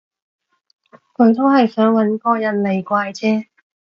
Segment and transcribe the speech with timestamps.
[1.13, 3.45] 佢都係想搵個人嚟怪啫